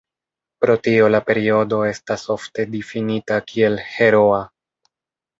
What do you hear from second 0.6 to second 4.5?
Pro tio la periodo estas ofte difinita kiel "heroa".